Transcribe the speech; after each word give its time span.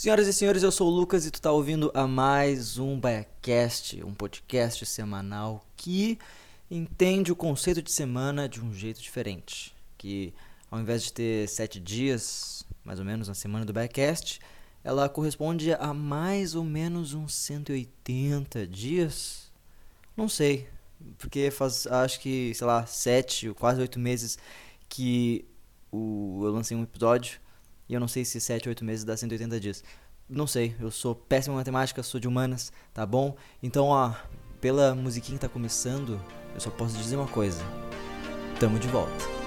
Senhoras 0.00 0.26
e 0.26 0.32
senhores, 0.32 0.62
eu 0.62 0.72
sou 0.72 0.88
o 0.88 0.90
Lucas 0.90 1.26
e 1.26 1.30
tu 1.30 1.42
tá 1.42 1.52
ouvindo 1.52 1.90
a 1.92 2.06
mais 2.06 2.78
um 2.78 2.98
Biacast, 2.98 4.02
um 4.02 4.14
podcast 4.14 4.86
semanal 4.86 5.62
que 5.76 6.18
entende 6.70 7.30
o 7.30 7.36
conceito 7.36 7.82
de 7.82 7.92
semana 7.92 8.48
de 8.48 8.62
um 8.62 8.72
jeito 8.72 8.98
diferente. 8.98 9.76
Que 9.98 10.32
ao 10.70 10.80
invés 10.80 11.02
de 11.02 11.12
ter 11.12 11.46
sete 11.50 11.78
dias, 11.78 12.64
mais 12.82 12.98
ou 12.98 13.04
menos, 13.04 13.28
na 13.28 13.34
semana 13.34 13.66
do 13.66 13.74
Biacast, 13.74 14.40
ela 14.82 15.06
corresponde 15.06 15.74
a 15.74 15.92
mais 15.92 16.54
ou 16.54 16.64
menos 16.64 17.12
uns 17.12 17.34
180 17.34 18.66
dias. 18.66 19.52
Não 20.16 20.30
sei, 20.30 20.66
porque 21.18 21.50
faz 21.50 21.86
acho 21.86 22.20
que, 22.20 22.54
sei 22.54 22.66
lá, 22.66 22.86
sete, 22.86 23.52
quase 23.52 23.82
oito 23.82 23.98
meses 23.98 24.38
que 24.88 25.44
o, 25.92 26.40
eu 26.42 26.52
lancei 26.52 26.74
um 26.74 26.84
episódio. 26.84 27.38
E 27.90 27.92
eu 27.94 27.98
não 27.98 28.06
sei 28.06 28.24
se 28.24 28.40
7, 28.40 28.68
8 28.68 28.84
meses 28.84 29.04
dá 29.04 29.16
180 29.16 29.58
dias. 29.58 29.82
Não 30.28 30.46
sei, 30.46 30.76
eu 30.78 30.92
sou 30.92 31.12
péssimo 31.12 31.56
em 31.56 31.58
matemática, 31.58 32.04
sou 32.04 32.20
de 32.20 32.28
humanas, 32.28 32.72
tá 32.94 33.04
bom? 33.04 33.34
Então, 33.60 33.86
ó, 33.86 34.14
pela 34.60 34.94
musiquinha 34.94 35.36
que 35.36 35.44
tá 35.44 35.48
começando, 35.48 36.20
eu 36.54 36.60
só 36.60 36.70
posso 36.70 36.96
dizer 36.96 37.16
uma 37.16 37.26
coisa. 37.26 37.60
Tamo 38.60 38.78
de 38.78 38.86
volta. 38.86 39.39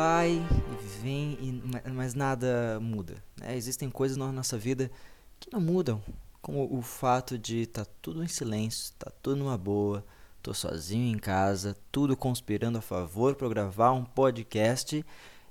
Vai 0.00 0.30
e 0.30 0.86
vem, 1.02 1.38
e, 1.42 1.90
mas 1.90 2.14
nada 2.14 2.80
muda. 2.80 3.22
Né? 3.38 3.54
Existem 3.54 3.90
coisas 3.90 4.16
na 4.16 4.32
nossa 4.32 4.56
vida 4.56 4.90
que 5.38 5.52
não 5.52 5.60
mudam, 5.60 6.00
como 6.40 6.74
o 6.74 6.80
fato 6.80 7.38
de 7.38 7.62
estar 7.62 7.84
tá 7.84 7.90
tudo 8.00 8.24
em 8.24 8.26
silêncio, 8.26 8.94
tá 8.98 9.12
tudo 9.22 9.36
numa 9.36 9.58
boa, 9.58 10.02
tô 10.42 10.54
sozinho 10.54 11.14
em 11.14 11.18
casa, 11.18 11.76
tudo 11.92 12.16
conspirando 12.16 12.78
a 12.78 12.80
favor 12.80 13.34
para 13.34 13.46
gravar 13.50 13.92
um 13.92 14.02
podcast, 14.02 15.04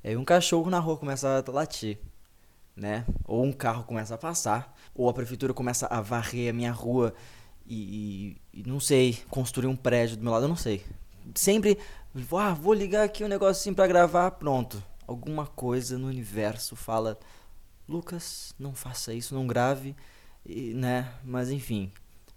e 0.04 0.16
um 0.16 0.26
cachorro 0.26 0.72
na 0.72 0.80
rua 0.80 0.98
começa 0.98 1.46
a 1.48 1.52
latir, 1.52 2.00
né? 2.76 3.06
Ou 3.26 3.44
um 3.44 3.52
carro 3.52 3.84
começa 3.84 4.16
a 4.16 4.18
passar, 4.18 4.76
ou 4.96 5.08
a 5.08 5.14
prefeitura 5.14 5.54
começa 5.54 5.86
a 5.86 6.02
varrer 6.02 6.50
a 6.50 6.54
minha 6.54 6.72
rua 6.72 7.14
e, 7.68 8.36
e, 8.54 8.62
e 8.62 8.68
não 8.68 8.80
sei, 8.80 9.20
construir 9.30 9.68
um 9.68 9.76
prédio 9.76 10.18
do 10.18 10.24
meu 10.24 10.32
lado, 10.32 10.46
eu 10.46 10.50
não 10.50 10.56
sei. 10.56 10.84
Sempre 11.36 11.78
ah, 12.38 12.54
vou 12.54 12.74
ligar 12.74 13.04
aqui 13.04 13.24
um 13.24 13.28
negocinho 13.28 13.76
para 13.76 13.88
gravar, 13.88 14.32
pronto. 14.32 14.84
Alguma 15.08 15.46
coisa 15.46 15.98
no 15.98 16.08
universo 16.08 16.76
fala, 16.76 17.20
Lucas, 17.88 18.54
não 18.60 18.74
faça 18.74 19.14
isso, 19.14 19.34
não 19.34 19.48
grave, 19.48 19.96
e, 20.46 20.74
né? 20.74 21.12
Mas 21.24 21.50
enfim, 21.50 21.92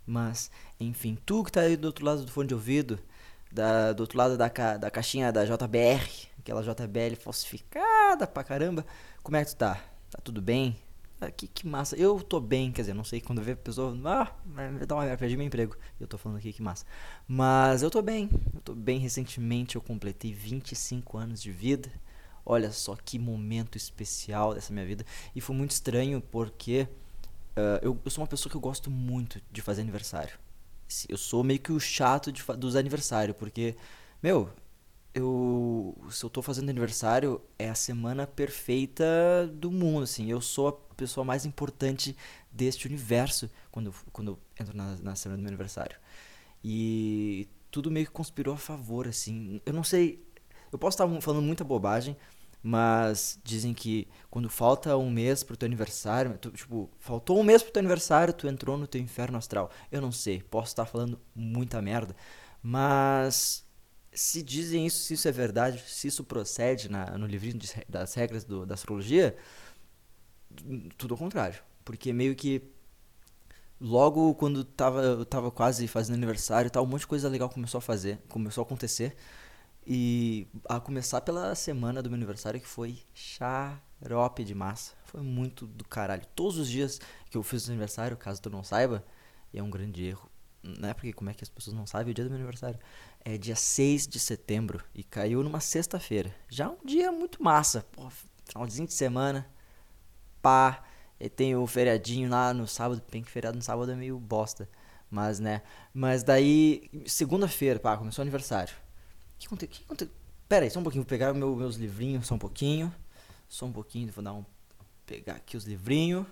mas 0.06 0.50
enfim, 0.78 1.18
tu 1.26 1.44
que 1.44 1.52
tá 1.52 1.62
aí 1.62 1.76
do 1.76 1.86
outro 1.86 2.04
lado 2.04 2.24
do 2.24 2.30
fone 2.30 2.48
de 2.48 2.54
ouvido, 2.54 2.98
da, 3.50 3.92
do 3.92 4.00
outro 4.00 4.18
lado 4.18 4.36
da, 4.36 4.48
ca, 4.50 4.76
da 4.76 4.90
caixinha 4.90 5.32
da 5.32 5.44
JBR, 5.44 6.28
aquela 6.38 6.62
JBL 6.62 7.16
falsificada 7.20 8.26
pra 8.26 8.44
caramba, 8.44 8.84
como 9.22 9.36
é 9.36 9.44
que 9.44 9.50
tu 9.50 9.56
tá? 9.56 9.74
Tá 10.10 10.18
tudo 10.22 10.40
bem? 10.42 10.76
Ah, 11.22 11.30
que, 11.30 11.46
que 11.46 11.66
massa. 11.68 11.94
Eu 11.94 12.20
tô 12.20 12.40
bem, 12.40 12.72
quer 12.72 12.82
dizer, 12.82 12.94
não 12.94 13.04
sei 13.04 13.20
quando 13.20 13.38
eu 13.38 13.44
ver 13.44 13.52
a 13.52 13.56
pessoa. 13.56 13.96
Ah, 14.04 14.32
dá 14.84 14.96
uma 14.96 15.16
perdi 15.16 15.36
meu 15.36 15.46
emprego. 15.46 15.76
Eu 16.00 16.08
tô 16.08 16.18
falando 16.18 16.38
aqui 16.38 16.52
que 16.52 16.60
massa. 16.60 16.84
Mas 17.28 17.80
eu 17.80 17.90
tô 17.90 18.02
bem. 18.02 18.28
Eu 18.52 18.60
tô 18.60 18.74
bem. 18.74 18.98
Recentemente 18.98 19.76
eu 19.76 19.80
completei 19.80 20.32
25 20.32 21.16
anos 21.16 21.40
de 21.40 21.52
vida. 21.52 21.92
Olha 22.44 22.72
só 22.72 22.96
que 22.96 23.20
momento 23.20 23.76
especial 23.76 24.52
dessa 24.52 24.72
minha 24.72 24.84
vida. 24.84 25.06
E 25.32 25.40
foi 25.40 25.54
muito 25.54 25.70
estranho 25.70 26.20
porque 26.20 26.88
uh, 27.56 27.78
eu, 27.82 27.96
eu 28.04 28.10
sou 28.10 28.22
uma 28.22 28.28
pessoa 28.28 28.50
que 28.50 28.56
eu 28.56 28.60
gosto 28.60 28.90
muito 28.90 29.40
de 29.52 29.62
fazer 29.62 29.82
aniversário. 29.82 30.36
Eu 31.08 31.16
sou 31.16 31.44
meio 31.44 31.60
que 31.60 31.70
o 31.70 31.78
chato 31.78 32.32
de, 32.32 32.42
dos 32.58 32.74
aniversários, 32.74 33.36
porque, 33.36 33.76
meu, 34.20 34.50
eu 35.14 35.96
se 36.10 36.24
eu 36.24 36.30
tô 36.30 36.42
fazendo 36.42 36.70
aniversário 36.70 37.40
é 37.58 37.68
a 37.68 37.74
semana 37.74 38.26
perfeita 38.26 39.04
do 39.54 39.70
mundo 39.70 40.04
assim. 40.04 40.30
Eu 40.30 40.40
sou 40.40 40.68
a 40.68 40.72
pessoa 40.94 41.24
mais 41.24 41.44
importante 41.44 42.16
deste 42.50 42.86
universo 42.86 43.50
quando 43.70 43.94
quando 44.12 44.32
eu 44.32 44.38
entro 44.60 44.76
na, 44.76 44.96
na 44.96 45.14
semana 45.14 45.38
do 45.38 45.42
meu 45.42 45.50
aniversário. 45.50 45.96
E 46.64 47.48
tudo 47.70 47.90
meio 47.90 48.06
que 48.06 48.12
conspirou 48.12 48.54
a 48.54 48.58
favor 48.58 49.08
assim. 49.08 49.60
Eu 49.66 49.72
não 49.72 49.84
sei 49.84 50.24
eu 50.70 50.78
posso 50.78 50.94
estar 50.94 51.20
falando 51.20 51.42
muita 51.42 51.64
bobagem 51.64 52.16
mas 52.62 53.40
dizem 53.42 53.74
que 53.74 54.06
quando 54.30 54.48
falta 54.48 54.96
um 54.96 55.10
mês 55.10 55.42
pro 55.42 55.56
teu 55.56 55.66
aniversário, 55.66 56.38
tu, 56.38 56.50
tipo, 56.52 56.88
faltou 57.00 57.40
um 57.40 57.42
mês 57.42 57.62
pro 57.62 57.72
teu 57.72 57.80
aniversário, 57.80 58.32
tu 58.32 58.46
entrou 58.46 58.76
no 58.76 58.86
teu 58.86 59.00
inferno 59.00 59.36
astral. 59.36 59.70
Eu 59.90 60.00
não 60.00 60.12
sei, 60.12 60.42
posso 60.42 60.68
estar 60.68 60.86
falando 60.86 61.18
muita 61.34 61.82
merda, 61.82 62.14
mas 62.62 63.66
se 64.12 64.42
dizem 64.42 64.86
isso, 64.86 65.04
se 65.04 65.14
isso 65.14 65.28
é 65.28 65.32
verdade, 65.32 65.82
se 65.86 66.06
isso 66.08 66.22
procede 66.24 66.90
na, 66.90 67.16
no 67.16 67.26
livrinho 67.26 67.58
de, 67.58 67.70
das 67.88 68.14
regras 68.14 68.44
do, 68.44 68.66
da 68.66 68.74
astrologia, 68.74 69.36
tudo 70.98 71.14
ao 71.14 71.18
contrário. 71.18 71.62
Porque 71.84 72.12
meio 72.12 72.34
que 72.36 72.62
logo 73.80 74.34
quando 74.34 74.64
tava, 74.64 75.02
eu 75.02 75.24
tava 75.24 75.50
quase 75.50 75.88
fazendo 75.88 76.14
aniversário 76.14 76.70
tal, 76.70 76.84
um 76.84 76.86
monte 76.86 77.00
de 77.00 77.06
coisa 77.08 77.28
legal 77.28 77.48
começou 77.48 77.78
a 77.78 77.82
fazer, 77.82 78.18
começou 78.28 78.62
a 78.62 78.64
acontecer. 78.64 79.16
E 79.84 80.46
a 80.68 80.78
começar 80.78 81.20
pela 81.22 81.54
semana 81.56 82.00
do 82.00 82.08
meu 82.08 82.16
aniversário 82.16 82.60
que 82.60 82.68
foi 82.68 83.00
xarope 83.12 84.44
de 84.44 84.54
massa. 84.54 84.92
Foi 85.06 85.20
muito 85.20 85.66
do 85.66 85.84
caralho. 85.84 86.22
Todos 86.36 86.56
os 86.56 86.68
dias 86.68 87.00
que 87.28 87.36
eu 87.36 87.42
fiz 87.42 87.66
o 87.66 87.70
aniversário, 87.70 88.16
caso 88.16 88.40
tu 88.40 88.48
não 88.48 88.62
saiba, 88.62 89.04
e 89.52 89.58
é 89.58 89.62
um 89.62 89.70
grande 89.70 90.04
erro, 90.04 90.30
né? 90.62 90.94
Porque 90.94 91.12
como 91.12 91.30
é 91.30 91.34
que 91.34 91.42
as 91.42 91.48
pessoas 91.48 91.74
não 91.74 91.84
sabem 91.84 92.12
o 92.12 92.14
dia 92.14 92.24
do 92.24 92.30
meu 92.30 92.38
aniversário? 92.38 92.78
É 93.24 93.38
dia 93.38 93.54
6 93.54 94.08
de 94.08 94.18
setembro 94.18 94.82
e 94.94 95.04
caiu 95.04 95.42
numa 95.44 95.60
sexta-feira. 95.60 96.34
Já 96.48 96.68
um 96.68 96.84
dia 96.84 97.12
muito 97.12 97.42
massa. 97.42 97.86
Pô, 97.92 98.10
finalzinho 98.44 98.86
de 98.86 98.94
semana. 98.94 99.46
Pá. 100.40 100.82
E 101.20 101.28
tem 101.28 101.54
o 101.54 101.64
feriadinho 101.66 102.28
lá 102.28 102.52
no 102.52 102.66
sábado. 102.66 103.00
Bem 103.10 103.22
que 103.22 103.30
feriado 103.30 103.56
no 103.56 103.62
sábado 103.62 103.92
é 103.92 103.94
meio 103.94 104.18
bosta. 104.18 104.68
Mas, 105.08 105.38
né? 105.38 105.62
Mas 105.94 106.24
daí, 106.24 106.90
segunda-feira, 107.06 107.78
pá, 107.78 107.96
começou 107.96 108.22
o 108.22 108.24
aniversário. 108.24 108.74
Que 109.38 109.46
aconteceu? 109.46 109.70
Que 109.70 109.84
aconteceu? 109.84 110.14
Pera 110.48 110.64
aí, 110.64 110.70
só 110.70 110.80
um 110.80 110.82
pouquinho. 110.82 111.04
Vou 111.04 111.08
pegar 111.08 111.32
meu, 111.32 111.54
meus 111.54 111.76
livrinhos, 111.76 112.26
só 112.26 112.34
um 112.34 112.38
pouquinho. 112.38 112.92
Só 113.48 113.66
um 113.66 113.72
pouquinho, 113.72 114.10
vou 114.10 114.24
dar 114.24 114.32
um. 114.32 114.44
Pegar 115.06 115.34
aqui 115.34 115.56
os 115.56 115.64
livrinhos. 115.64 116.26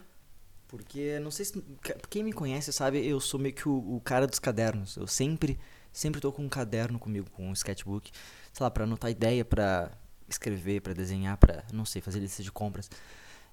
Porque, 0.67 1.21
não 1.21 1.31
sei 1.31 1.45
se. 1.45 1.65
Quem 2.09 2.25
me 2.25 2.33
conhece 2.33 2.73
sabe, 2.73 3.07
eu 3.07 3.21
sou 3.21 3.39
meio 3.39 3.55
que 3.55 3.69
o, 3.69 3.97
o 3.97 4.01
cara 4.01 4.27
dos 4.27 4.39
cadernos. 4.39 4.97
Eu 4.97 5.07
sempre, 5.07 5.59
sempre 5.93 6.21
tô 6.21 6.33
com 6.33 6.43
um 6.45 6.49
caderno 6.49 6.99
comigo, 6.99 7.31
com 7.31 7.49
um 7.49 7.53
sketchbook. 7.53 8.11
Sei 8.53 8.65
lá, 8.65 8.71
pra 8.71 8.85
anotar 8.85 9.11
ideia, 9.11 9.45
pra 9.45 9.91
escrever, 10.29 10.81
pra 10.81 10.93
desenhar, 10.93 11.37
pra, 11.37 11.65
não 11.73 11.85
sei, 11.85 12.01
fazer 12.01 12.21
lista 12.21 12.43
de 12.43 12.53
compras. 12.53 12.91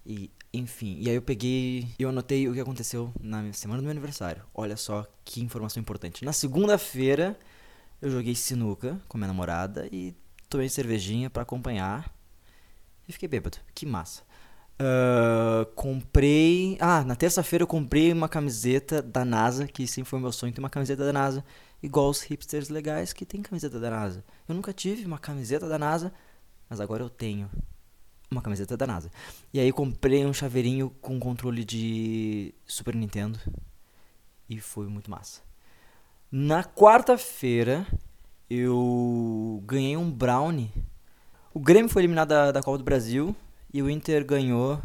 E, 0.06 0.32
enfim, 0.54 0.98
e 1.00 1.10
aí 1.10 1.16
eu 1.16 1.22
peguei, 1.22 1.90
eu 2.00 2.10
anotei 2.10 2.48
o 2.48 2.54
que 2.54 2.60
aconteceu 2.62 3.12
na 3.20 3.52
semana 3.52 3.82
do 3.82 3.84
meu 3.84 3.92
aniversário. 3.92 4.44
Olha 4.54 4.78
só 4.78 5.06
que 5.26 5.42
informação 5.42 5.82
importante. 5.82 6.24
Na 6.24 6.32
segunda-feira, 6.32 7.38
eu 8.02 8.10
joguei 8.10 8.34
sinuca 8.34 9.00
com 9.08 9.18
minha 9.18 9.28
namorada 9.28 9.88
e 9.92 10.16
tomei 10.50 10.70
cervejinha 10.70 11.30
para 11.30 11.44
acompanhar. 11.44 12.14
E 13.08 13.12
fiquei 13.12 13.28
bêbado. 13.28 13.58
Que 13.76 13.86
massa. 13.86 14.22
Uh, 14.80 15.66
comprei. 15.74 16.78
Ah, 16.80 17.04
na 17.04 17.16
terça-feira 17.16 17.64
eu 17.64 17.68
comprei 17.68 18.14
uma 18.14 18.30
camiseta 18.30 19.02
da 19.02 19.26
NASA, 19.26 19.68
que 19.68 19.88
sim 19.88 20.04
foi 20.04 20.20
meu 20.20 20.32
sonho 20.32 20.54
ter 20.54 20.60
uma 20.60 20.70
camiseta 20.70 21.04
da 21.04 21.12
NASA. 21.12 21.44
Igual 21.82 22.10
os 22.10 22.22
hipsters 22.22 22.70
legais 22.70 23.14
que 23.14 23.26
tem 23.26 23.42
camiseta 23.42 23.80
da 23.80 23.90
NASA. 23.90 24.24
Eu 24.48 24.56
nunca 24.56 24.74
tive 24.74 25.06
uma 25.06 25.20
camiseta 25.20 25.68
da 25.68 25.78
NASA, 25.78 26.14
mas 26.70 26.80
agora 26.80 27.04
eu 27.04 27.10
tenho 27.10 27.50
uma 28.30 28.42
camiseta 28.42 28.76
da 28.76 28.88
NASA. 28.88 29.12
E 29.54 29.60
aí 29.60 29.72
comprei 29.72 30.26
um 30.26 30.34
chaveirinho 30.34 30.90
com 31.02 31.20
controle 31.20 31.64
de 31.64 32.54
Super 32.66 32.96
Nintendo. 32.96 33.40
E 34.50 34.60
foi 34.60 34.88
muito 34.88 35.10
massa. 35.12 35.42
Na 36.32 36.64
quarta-feira 36.64 37.86
eu 38.50 39.62
ganhei 39.66 39.96
um 39.98 40.12
brownie. 40.12 40.72
O 41.54 41.60
Grêmio 41.60 41.90
foi 41.90 42.02
eliminado 42.02 42.30
da, 42.30 42.52
da 42.52 42.62
Copa 42.62 42.78
do 42.78 42.84
Brasil 42.84 43.36
e 43.74 43.82
o 43.82 43.90
Inter 43.90 44.26
ganhou 44.26 44.82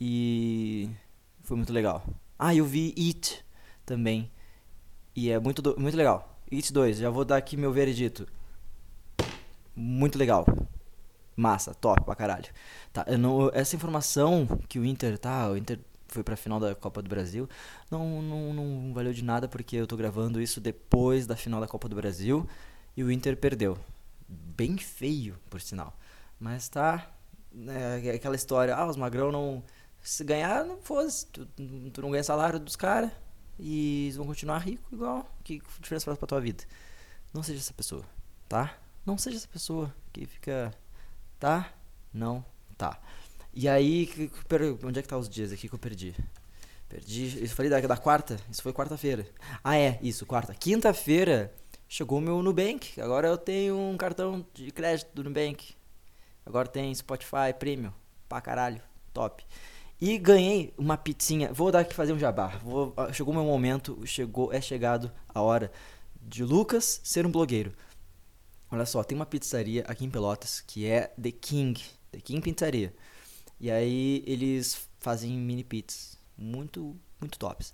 e 0.00 0.90
foi 1.42 1.56
muito 1.56 1.72
legal. 1.72 2.04
Ah, 2.38 2.54
eu 2.54 2.64
vi 2.64 2.94
It 2.98 3.44
também. 3.86 4.30
E 5.16 5.30
é 5.30 5.38
muito, 5.38 5.78
muito 5.78 5.96
legal. 5.96 6.36
It 6.52 6.72
2, 6.72 6.98
já 6.98 7.10
vou 7.10 7.24
dar 7.24 7.36
aqui 7.36 7.56
meu 7.56 7.72
veredito. 7.72 8.26
Muito 9.74 10.18
legal. 10.18 10.44
Massa, 11.36 11.74
top 11.74 12.04
pra 12.04 12.14
caralho. 12.14 12.46
Tá, 12.92 13.04
não, 13.18 13.50
essa 13.52 13.76
informação 13.76 14.46
que 14.68 14.78
o 14.78 14.84
Inter, 14.84 15.18
tá, 15.18 15.50
o 15.50 15.56
Inter 15.56 15.78
foi 16.08 16.22
pra 16.22 16.36
final 16.36 16.60
da 16.60 16.74
Copa 16.74 17.02
do 17.02 17.08
Brasil. 17.08 17.48
Não, 17.90 18.22
não, 18.22 18.54
não 18.54 18.94
valeu 18.94 19.12
de 19.12 19.24
nada 19.24 19.48
porque 19.48 19.76
eu 19.76 19.86
tô 19.86 19.96
gravando 19.96 20.40
isso 20.40 20.60
depois 20.60 21.26
da 21.26 21.36
final 21.36 21.60
da 21.60 21.66
Copa 21.66 21.88
do 21.88 21.96
Brasil 21.96 22.46
e 22.96 23.02
o 23.02 23.10
Inter 23.10 23.36
perdeu. 23.36 23.78
Bem 24.28 24.76
feio, 24.78 25.36
por 25.50 25.60
sinal. 25.60 25.96
Mas 26.38 26.68
tá. 26.68 27.10
É 28.04 28.10
aquela 28.10 28.34
história, 28.34 28.74
ah, 28.74 28.86
os 28.86 28.96
magrão 28.96 29.30
não. 29.30 29.62
Se 30.02 30.24
ganhar, 30.24 30.64
não 30.64 30.76
fosse. 30.78 31.26
Tu, 31.26 31.46
tu 31.92 32.02
não 32.02 32.10
ganha 32.10 32.22
salário 32.24 32.58
dos 32.58 32.76
caras 32.76 33.10
e 33.58 34.04
eles 34.04 34.16
vão 34.16 34.26
continuar 34.26 34.58
ricos 34.58 34.92
igual. 34.92 35.28
Que 35.42 35.60
diferença 35.80 36.04
faz 36.04 36.18
pra 36.18 36.26
tua 36.26 36.40
vida? 36.40 36.64
Não 37.32 37.42
seja 37.42 37.58
essa 37.58 37.74
pessoa, 37.74 38.04
tá? 38.48 38.76
Não 39.04 39.18
seja 39.18 39.36
essa 39.36 39.48
pessoa 39.48 39.94
que 40.12 40.26
fica. 40.26 40.72
Tá? 41.38 41.72
Não, 42.12 42.44
tá. 42.76 42.98
E 43.52 43.68
aí, 43.68 44.08
onde 44.82 44.98
é 44.98 45.02
que 45.02 45.08
tá 45.08 45.16
os 45.16 45.28
dias 45.28 45.52
aqui 45.52 45.68
que 45.68 45.74
eu 45.74 45.78
perdi? 45.78 46.14
Perdi. 46.88 47.38
Eu 47.40 47.48
falei 47.48 47.70
da, 47.70 47.80
da 47.80 47.96
quarta? 47.96 48.36
Isso 48.50 48.62
foi 48.62 48.72
quarta-feira. 48.72 49.26
Ah, 49.62 49.76
é, 49.76 49.98
isso, 50.02 50.24
quarta. 50.24 50.54
Quinta-feira 50.54 51.52
chegou 51.88 52.18
o 52.18 52.20
meu 52.20 52.42
Nubank. 52.42 53.00
Agora 53.00 53.28
eu 53.28 53.36
tenho 53.36 53.76
um 53.76 53.96
cartão 53.96 54.44
de 54.54 54.70
crédito 54.70 55.10
do 55.14 55.24
Nubank. 55.24 55.74
Agora 56.46 56.68
tem 56.68 56.94
Spotify 56.94 57.52
Premium. 57.58 57.92
Pra 58.28 58.40
caralho. 58.40 58.80
Top. 59.12 59.44
E 60.00 60.18
ganhei 60.18 60.74
uma 60.76 60.96
pizzinha. 60.96 61.52
Vou 61.52 61.70
dar 61.70 61.80
aqui 61.80 61.94
fazer 61.94 62.12
um 62.12 62.18
jabá. 62.18 62.48
Vou, 62.62 62.94
chegou 63.12 63.32
meu 63.32 63.44
momento. 63.44 64.00
Chegou, 64.04 64.52
é 64.52 64.60
chegado 64.60 65.10
a 65.28 65.40
hora 65.40 65.70
de 66.20 66.44
Lucas 66.44 67.00
ser 67.04 67.26
um 67.26 67.30
blogueiro. 67.30 67.72
Olha 68.70 68.86
só, 68.86 69.04
tem 69.04 69.16
uma 69.16 69.26
pizzaria 69.26 69.84
aqui 69.86 70.04
em 70.04 70.10
Pelotas 70.10 70.60
que 70.60 70.86
é 70.86 71.12
The 71.20 71.30
King. 71.30 71.80
The 72.10 72.20
King 72.20 72.40
Pizzaria. 72.40 72.94
E 73.60 73.70
aí 73.70 74.24
eles 74.26 74.88
fazem 74.98 75.38
mini 75.38 75.62
pizzas. 75.62 76.18
Muito, 76.36 76.96
muito 77.20 77.38
tops. 77.38 77.72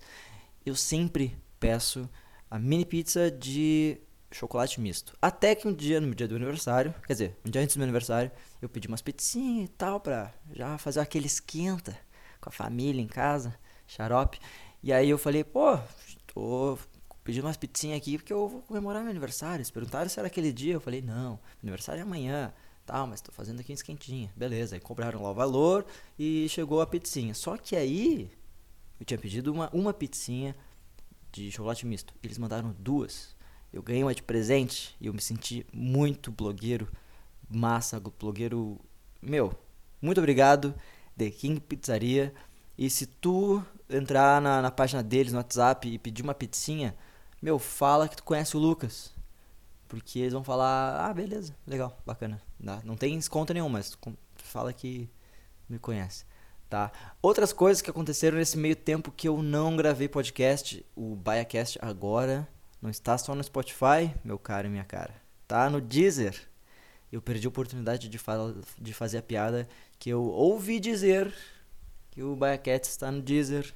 Eu 0.65 0.77
sempre 0.77 1.37
peço 1.59 2.09
a 2.51 2.59
mini 2.59 2.85
pizza 2.85 3.31
de 3.31 3.99
chocolate 4.31 4.81
misto. 4.81 5.17
Até 5.23 5.55
que 5.55 5.67
um 5.67 5.73
dia, 5.73 6.01
no 6.01 6.15
dia 6.15 6.29
do 6.29 6.37
aniversário, 6.37 6.95
quer 7.07 7.15
dizer, 7.15 7.37
um 7.45 7.51
dia 7.51 7.63
antes 7.63 7.75
do 7.75 7.79
meu 7.79 7.85
aniversário, 7.85 8.31
eu 8.61 8.69
pedi 8.69 8.87
umas 8.87 9.03
pizzinhas 9.03 9.65
e 9.65 9.73
tal 9.73 9.99
pra 9.99 10.33
já 10.53 10.77
fazer 10.77 11.01
aquele 11.01 11.27
esquenta 11.27 11.97
com 12.41 12.49
a 12.49 12.53
família 12.53 13.03
em 13.03 13.07
casa, 13.07 13.55
xarope. 13.87 14.39
E 14.83 14.93
aí 14.93 15.11
eu 15.11 15.19
falei, 15.19 15.45
pô, 15.45 15.79
tô 16.27 16.79
pedindo 17.23 17.47
umas 17.47 17.57
pizzinhas 17.57 17.99
aqui 17.99 18.17
porque 18.17 18.33
eu 18.33 18.49
vou 18.49 18.63
comemorar 18.63 19.03
meu 19.03 19.11
aniversário. 19.11 19.57
Eles 19.57 19.71
perguntaram 19.71 20.09
se 20.09 20.19
era 20.19 20.29
aquele 20.29 20.53
dia. 20.53 20.75
Eu 20.75 20.81
falei, 20.81 21.03
não, 21.03 21.39
aniversário 21.63 22.01
é 22.01 22.03
amanhã. 22.03 22.53
Tal, 22.87 23.07
mas 23.07 23.21
tô 23.21 23.31
fazendo 23.31 23.61
aqui 23.61 23.73
esquentinha. 23.73 24.33
Beleza, 24.35 24.75
aí 24.75 24.81
compraram 24.81 25.23
lá 25.23 25.31
o 25.31 25.35
valor 25.35 25.87
e 26.19 26.49
chegou 26.49 26.81
a 26.81 26.87
pizzinha. 26.87 27.35
Só 27.35 27.57
que 27.57 27.77
aí 27.77 28.31
eu 28.99 29.07
tinha 29.07 29.19
pedido 29.19 29.53
uma, 29.53 29.71
uma 29.73 29.93
pizzinha 29.93 30.57
de 31.31 31.51
chocolate 31.53 31.87
misto. 31.87 32.15
Eles 32.23 32.39
mandaram 32.39 32.75
duas. 32.79 33.37
Eu 33.73 33.83
ganhei 33.83 34.03
uma 34.03 34.15
de 34.15 34.23
presente 34.23 34.97
e 35.01 35.07
eu 35.07 35.15
me 35.15 35.23
senti 35.23 35.65
muito 35.73 36.33
blogueiro, 36.33 36.89
massa, 37.49 38.01
blogueiro. 38.01 38.81
Meu, 39.23 39.53
muito 40.03 40.19
obrigado, 40.19 40.75
The 41.21 41.31
King 41.31 41.61
Pizzaria. 41.61 42.33
E 42.79 42.89
se 42.89 43.07
tu 43.07 43.63
entrar 43.89 44.41
na, 44.41 44.63
na 44.63 44.71
página 44.71 45.03
deles 45.03 45.33
no 45.33 45.39
WhatsApp 45.39 45.87
e 45.87 45.99
pedir 45.99 46.23
uma 46.23 46.35
pizzinha, 46.35 46.97
meu, 47.43 47.59
fala 47.59 48.09
que 48.09 48.17
tu 48.17 48.25
conhece 48.25 48.57
o 48.57 48.61
Lucas. 48.61 49.13
Porque 49.87 50.21
eles 50.21 50.33
vão 50.33 50.43
falar, 50.43 51.05
ah, 51.05 51.13
beleza, 51.13 51.55
legal, 51.67 51.99
bacana. 52.07 52.41
Não 52.85 52.97
tem 52.97 53.19
desconto 53.19 53.53
nenhum, 53.53 53.69
mas 53.69 53.99
fala 54.37 54.73
que 54.73 55.11
me 55.69 55.79
conhece 55.79 56.25
tá? 56.71 56.93
Outras 57.21 57.53
coisas 57.53 57.83
que 57.83 57.91
aconteceram 57.91 58.39
nesse 58.39 58.57
meio 58.57 58.77
tempo 58.77 59.11
que 59.11 59.27
eu 59.27 59.43
não 59.43 59.77
gravei 59.77 60.09
podcast, 60.09 60.87
o 60.95 61.17
BaiaCast 61.17 61.79
agora 61.83 62.49
não 62.81 62.89
está 62.89 63.19
só 63.19 63.35
no 63.35 63.43
Spotify, 63.43 64.15
meu 64.25 64.39
caro 64.39 64.69
e 64.69 64.71
minha 64.71 64.85
cara. 64.85 65.13
Tá 65.49 65.69
no 65.69 65.81
Deezer. 65.81 66.49
Eu 67.11 67.21
perdi 67.21 67.47
a 67.47 67.51
oportunidade 67.51 68.09
de, 68.09 68.17
fala, 68.17 68.55
de 68.79 68.95
fazer 68.95 69.19
a 69.19 69.23
piada 69.23 69.69
que 70.01 70.11
eu 70.11 70.25
ouvi 70.25 70.81
dizer 70.81 71.33
que 72.11 72.23
o 72.23 72.35
BaiaCast 72.35 72.89
está 72.89 73.13
no 73.13 73.23
Deezer, 73.23 73.73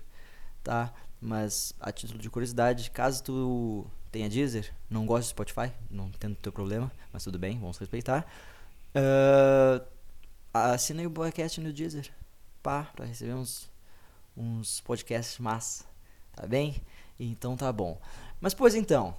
tá? 0.65 0.93
Mas 1.21 1.73
a 1.79 1.93
título 1.93 2.19
de 2.19 2.29
curiosidade, 2.29 2.91
caso 2.91 3.23
tu 3.23 3.87
tenha 4.11 4.29
Deezer, 4.29 4.75
não 4.91 5.07
gosta 5.07 5.23
de 5.23 5.29
Spotify, 5.29 5.71
não 5.91 6.09
entendo 6.09 6.33
o 6.33 6.37
teu 6.37 6.53
problema, 6.53 6.91
mas 7.13 7.23
tudo 7.23 7.39
bem, 7.39 7.59
vamos 7.61 7.79
respeitar. 7.79 8.27
Uh, 8.97 9.87
assinei 10.53 11.07
o 11.07 11.11
BaiaCast 11.11 11.61
no 11.61 11.73
Deezer 11.73 12.11
pá, 12.65 12.85
para 12.97 13.05
receber 13.05 13.35
uns, 13.35 13.71
uns 14.35 14.81
podcasts 14.81 15.39
massa, 15.39 15.85
tá 16.35 16.47
bem? 16.47 16.83
Então 17.21 17.55
tá 17.55 17.71
bom. 17.71 18.01
Mas 18.41 18.55
pois 18.55 18.75
então, 18.75 19.15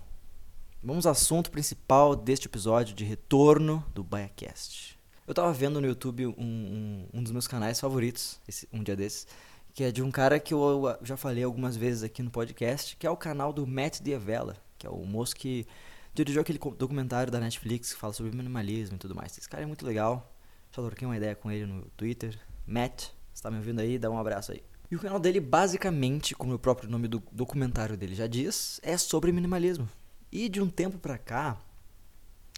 vamos 0.83 1.05
ao 1.05 1.11
assunto 1.11 1.51
principal 1.51 2.15
deste 2.15 2.47
episódio 2.47 2.95
de 2.95 3.05
retorno 3.05 3.85
do 3.93 4.03
BaiaCast. 4.03 4.94
Eu 5.27 5.33
tava 5.33 5.51
vendo 5.51 5.81
no 5.81 5.87
YouTube 5.87 6.27
um, 6.27 6.33
um, 6.37 7.07
um 7.15 7.23
dos 7.23 7.31
meus 7.31 7.47
canais 7.47 7.79
favoritos, 7.79 8.39
esse, 8.47 8.69
um 8.71 8.83
dia 8.83 8.95
desses, 8.95 9.25
que 9.73 9.83
é 9.83 9.91
de 9.91 10.03
um 10.03 10.11
cara 10.11 10.39
que 10.39 10.53
eu 10.53 10.95
já 11.01 11.17
falei 11.17 11.43
algumas 11.43 11.75
vezes 11.75 12.03
aqui 12.03 12.21
no 12.21 12.29
podcast, 12.29 12.95
que 12.95 13.07
é 13.07 13.09
o 13.09 13.17
canal 13.17 13.51
do 13.51 13.65
Matt 13.65 14.01
Diavela, 14.01 14.55
que 14.77 14.85
é 14.85 14.89
o 14.89 15.03
moço 15.03 15.35
que 15.35 15.65
dirigiu 16.13 16.41
aquele 16.41 16.59
documentário 16.77 17.31
da 17.31 17.39
Netflix 17.39 17.91
que 17.91 17.99
fala 17.99 18.13
sobre 18.13 18.35
minimalismo 18.35 18.95
e 18.95 18.99
tudo 18.99 19.15
mais. 19.15 19.35
Esse 19.37 19.49
cara 19.49 19.63
é 19.63 19.65
muito 19.65 19.85
legal. 19.85 20.31
Já 20.71 20.83
troquei 20.83 21.07
uma 21.07 21.17
ideia 21.17 21.35
com 21.35 21.51
ele 21.51 21.65
no 21.65 21.85
Twitter. 21.97 22.39
Matt, 22.67 23.07
você 23.33 23.41
tá 23.41 23.49
me 23.49 23.57
ouvindo 23.57 23.79
aí? 23.79 23.97
Dá 23.97 24.09
um 24.11 24.19
abraço 24.19 24.51
aí. 24.51 24.63
E 24.91 24.95
o 24.95 24.99
canal 24.99 25.19
dele, 25.19 25.39
basicamente, 25.39 26.35
como 26.35 26.53
o 26.53 26.59
próprio 26.59 26.89
nome 26.89 27.07
do 27.07 27.21
documentário 27.31 27.97
dele 27.97 28.13
já 28.13 28.27
diz, 28.27 28.79
é 28.83 28.95
sobre 28.95 29.31
minimalismo. 29.31 29.89
E 30.31 30.47
de 30.47 30.61
um 30.61 30.69
tempo 30.69 30.99
pra 30.99 31.17
cá, 31.17 31.57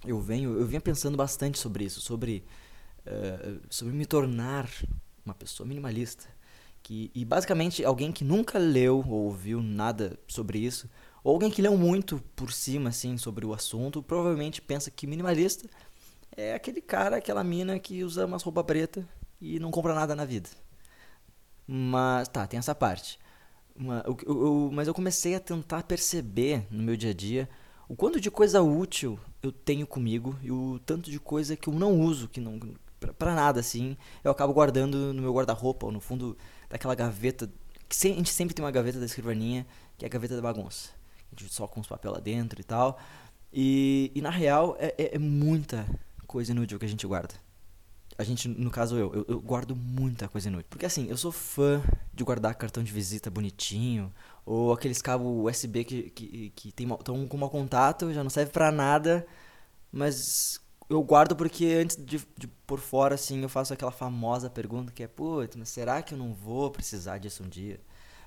eu 0.06 0.20
venho, 0.20 0.60
eu 0.60 0.66
vinha 0.66 0.82
pensando 0.82 1.18
bastante 1.18 1.58
sobre 1.58 1.86
isso, 1.86 2.02
sobre, 2.02 2.44
uh, 3.06 3.60
sobre 3.70 3.94
me 3.94 4.06
tornar 4.06 4.70
uma 5.26 5.34
pessoa 5.34 5.68
minimalista. 5.68 6.26
Que, 6.84 7.12
e 7.14 7.26
basicamente, 7.26 7.84
alguém 7.84 8.12
que 8.12 8.24
nunca 8.24 8.58
leu 8.58 9.04
ou 9.08 9.26
ouviu 9.26 9.62
nada 9.62 10.18
sobre 10.28 10.60
isso, 10.60 10.90
ou 11.24 11.34
alguém 11.34 11.52
que 11.52 11.62
leu 11.62 11.78
muito 11.78 12.24
por 12.36 12.52
cima, 12.52 12.90
assim, 12.90 13.18
sobre 13.18 13.46
o 13.46 13.54
assunto, 13.54 14.02
provavelmente 14.02 14.62
pensa 14.62 14.90
que 14.90 15.08
minimalista 15.08 15.68
é 16.36 16.54
aquele 16.54 16.80
cara, 16.80 17.18
aquela 17.18 17.44
mina 17.44 17.80
que 17.80 18.04
usa 18.04 18.26
umas 18.26 18.44
roupa 18.44 18.64
preta 18.64 19.08
e 19.42 19.60
não 19.60 19.72
compra 19.72 19.94
nada 19.94 20.16
na 20.16 20.24
vida. 20.24 20.50
Mas, 21.68 22.30
tá, 22.30 22.48
tem 22.48 22.58
essa 22.58 22.74
parte. 22.74 23.20
Uma, 23.76 24.04
eu, 24.06 24.18
eu, 24.26 24.70
mas 24.72 24.88
eu 24.88 24.94
comecei 24.94 25.36
a 25.36 25.40
tentar 25.40 25.84
perceber 25.84 26.66
no 26.72 26.82
meu 26.82 26.96
dia 26.96 27.12
a 27.12 27.14
dia 27.14 27.50
o 27.90 27.96
quanto 27.96 28.20
de 28.20 28.32
coisa 28.32 28.62
útil 28.62 29.20
eu 29.48 29.52
tenho 29.52 29.88
comigo 29.88 30.38
e 30.42 30.52
o 30.52 30.80
tanto 30.86 31.10
de 31.10 31.20
coisa 31.20 31.56
que 31.56 31.68
eu 31.68 31.74
não 31.74 32.00
uso, 32.00 32.28
que 32.28 32.40
não 32.40 32.60
para 33.18 33.36
nada 33.36 33.60
assim, 33.60 33.96
eu 34.24 34.32
acabo 34.32 34.54
guardando 34.54 35.14
no 35.14 35.22
meu 35.22 35.34
guarda-roupa 35.34 35.86
ou 35.86 35.92
no 35.92 36.00
fundo 36.00 36.38
daquela 36.70 36.96
gaveta, 36.96 37.50
que 37.88 38.08
a 38.08 38.14
gente 38.14 38.32
sempre 38.32 38.54
tem 38.54 38.64
uma 38.64 38.72
gaveta 38.72 39.00
da 39.00 39.06
escrivaninha, 39.06 39.66
que 39.98 40.06
é 40.06 40.08
a 40.08 40.10
gaveta 40.10 40.36
da 40.36 40.42
bagunça. 40.42 40.90
A 41.32 41.40
gente 41.40 41.54
só 41.54 41.68
com 41.68 41.80
os 41.80 41.88
papéis 41.88 42.14
lá 42.14 42.20
dentro 42.20 42.60
e 42.60 42.64
tal. 42.64 43.00
E, 43.54 44.12
e 44.16 44.22
na 44.22 44.30
real 44.30 44.76
é, 44.80 44.94
é, 44.98 45.16
é 45.16 45.20
muita 45.20 45.86
coisa 46.26 46.52
inútil 46.52 46.80
que 46.80 46.86
a 46.86 46.90
gente 46.90 47.06
guarda 47.06 47.36
a 48.18 48.24
gente, 48.24 48.48
no 48.48 48.72
caso 48.72 48.98
eu, 48.98 49.14
eu, 49.14 49.26
eu, 49.28 49.40
guardo 49.40 49.76
muita 49.76 50.28
coisa 50.28 50.48
inútil. 50.48 50.68
Porque 50.70 50.86
assim, 50.86 51.08
eu 51.08 51.18
sou 51.18 51.32
fã 51.32 51.84
de 52.14 52.24
guardar 52.24 52.56
cartão 52.56 52.84
de 52.84 52.92
visita 52.92 53.30
bonitinho, 53.30 54.12
ou 54.46 54.74
aqueles 54.74 55.02
cabos 55.02 55.46
USB 55.46 55.84
que, 55.84 56.10
que, 56.10 56.50
que 56.56 56.70
estão 56.70 57.28
com 57.28 57.38
mau 57.38 57.50
contato, 57.50 58.12
já 58.14 58.24
não 58.24 58.30
serve 58.30 58.52
para 58.52 58.72
nada, 58.72 59.26
mas 59.92 60.60
eu 60.90 61.04
guardo 61.04 61.36
porque 61.36 61.66
antes 61.66 61.96
de, 61.96 62.20
de 62.38 62.48
por 62.66 62.80
fora, 62.80 63.16
assim, 63.16 63.42
eu 63.42 63.50
faço 63.50 63.74
aquela 63.74 63.92
famosa 63.92 64.50
pergunta 64.50 64.92
que 64.92 65.04
é, 65.04 65.08
putz, 65.08 65.56
mas 65.56 65.70
será 65.70 66.02
que 66.02 66.14
eu 66.14 66.18
não 66.18 66.34
vou 66.34 66.72
precisar 66.72 67.20
disso 67.20 67.44
um 67.44 67.50
dia? 67.50 67.80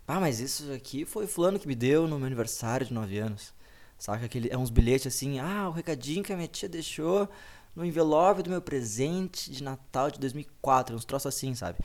Ah, 0.07 0.21
mas 0.21 0.41
isso 0.41 0.73
aqui 0.73 1.05
foi 1.05 1.27
fulano 1.27 1.59
que 1.59 1.69
me 1.69 1.75
deu 1.75 2.07
no 2.07 2.19
meu 2.19 2.27
aniversário 2.27 2.87
de 2.87 2.93
9 2.93 3.19
anos. 3.19 3.55
Saca? 3.99 4.25
Aquele, 4.25 4.49
é 4.51 4.59
uns 4.59 4.71
bilhetes 4.71 5.07
assim, 5.07 5.39
ah, 5.39 5.69
o 5.69 5.73
recadinho 5.73 6.23
que 6.23 6.33
a 6.33 6.37
minha 6.37 6.49
tia 6.49 6.69
deixou 6.69 7.29
no 7.75 7.85
envelope 7.85 8.43
do 8.43 8.51
meu 8.51 8.61
presente 8.61 9.51
de 9.51 9.63
Natal 9.63 10.11
de 10.11 10.19
2004, 10.19 10.95
uns 10.95 11.05
troços 11.05 11.35
assim, 11.35 11.55
sabe? 11.55 11.79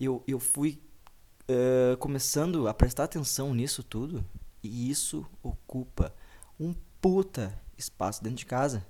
Eu, 0.00 0.22
eu 0.26 0.38
fui 0.38 0.80
uh, 1.50 1.96
começando 1.98 2.68
a 2.68 2.74
prestar 2.74 3.04
atenção 3.04 3.54
nisso 3.54 3.82
tudo, 3.82 4.24
e 4.62 4.90
isso 4.90 5.26
ocupa 5.42 6.14
um 6.58 6.74
puta 7.00 7.58
espaço 7.76 8.22
dentro 8.22 8.38
de 8.38 8.46
casa. 8.46 8.86